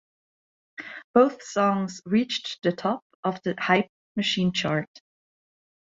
[1.13, 4.89] Both songs reached the top of the Hype Machine chart.